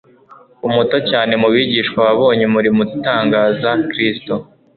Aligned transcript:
Umuto 0.67 0.97
cyane 1.09 1.33
mu 1.41 1.47
bigishwa 1.53 1.99
wabonye 2.07 2.43
umurimo 2.45 2.79
utangaza 2.97 3.69
Kristo 3.89 4.33